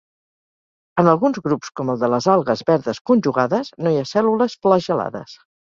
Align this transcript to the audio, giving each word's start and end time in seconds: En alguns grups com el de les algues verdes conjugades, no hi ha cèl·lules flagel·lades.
En 1.01 1.09
alguns 1.11 1.41
grups 1.49 1.71
com 1.81 1.93
el 1.95 2.01
de 2.05 2.11
les 2.15 2.29
algues 2.37 2.65
verdes 2.73 3.03
conjugades, 3.13 3.73
no 3.85 3.95
hi 3.97 4.01
ha 4.05 4.11
cèl·lules 4.17 4.63
flagel·lades. 4.67 5.43